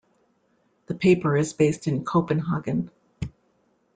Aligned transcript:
The 0.87 0.95
paper 0.95 1.37
is 1.37 1.53
based 1.53 1.85
in 1.87 2.03
Copenhagen. 2.03 2.89